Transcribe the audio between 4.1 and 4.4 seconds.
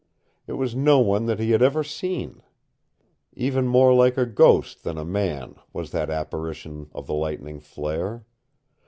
a